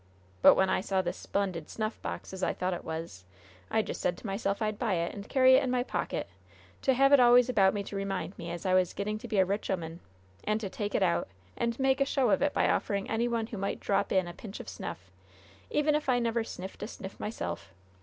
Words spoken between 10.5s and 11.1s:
to take it